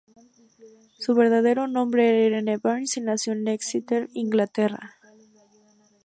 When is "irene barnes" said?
2.25-2.97